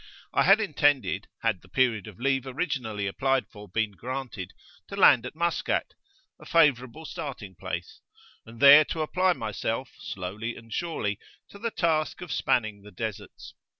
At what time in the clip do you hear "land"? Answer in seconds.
4.95-5.27